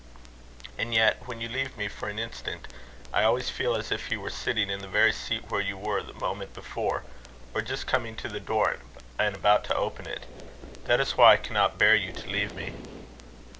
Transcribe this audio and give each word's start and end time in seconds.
"And 0.79 0.95
yet 0.95 1.27
when 1.27 1.41
you 1.41 1.47
leave 1.47 1.77
me 1.77 1.87
for 1.87 2.09
an 2.09 2.17
instant, 2.17 2.67
I 3.13 3.21
always 3.23 3.51
feel 3.51 3.75
as 3.75 3.91
if 3.91 4.07
he 4.07 4.17
were 4.17 4.31
sitting 4.31 4.67
in 4.71 4.79
the 4.79 4.87
very 4.87 5.13
seat 5.13 5.51
where 5.51 5.61
you 5.61 5.77
were 5.77 6.01
the 6.01 6.15
moment 6.15 6.55
before, 6.55 7.03
or 7.53 7.61
just 7.61 7.85
coming 7.85 8.15
to 8.15 8.27
the 8.27 8.39
door 8.39 8.77
and 9.19 9.35
about 9.35 9.63
to 9.65 9.75
open 9.75 10.07
it. 10.07 10.25
That 10.85 10.99
is 10.99 11.17
why 11.17 11.33
I 11.33 11.37
cannot 11.37 11.77
bear 11.77 11.93
you 11.93 12.13
to 12.13 12.27
leave 12.27 12.55
me." 12.55 12.73